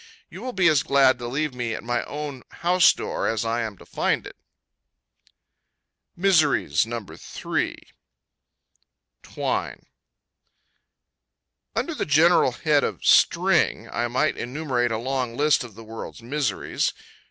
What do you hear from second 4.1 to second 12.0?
it. MISERIES. No. 3. Twine. Under